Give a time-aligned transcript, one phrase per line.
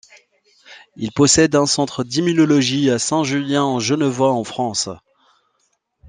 [0.95, 4.89] Il possède un centre d'immunologie à Saint-Julien-en-Genevois en France.